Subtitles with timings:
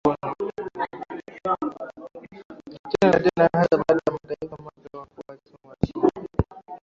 [2.83, 6.27] tena na tena hasa baada ya mataifa mapya kuwa Waislamu Waarabu